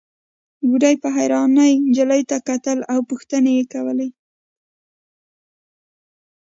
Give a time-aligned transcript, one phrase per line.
[0.67, 4.09] بوډۍ په حيرانۍ نجلۍ ته کتل او پوښتنې يې کولې.